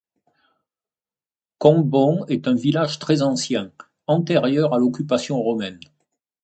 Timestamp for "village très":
2.55-3.21